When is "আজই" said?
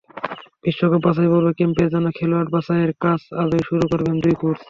3.41-3.61